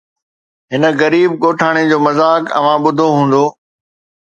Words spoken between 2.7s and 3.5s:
ٻڌو هوندو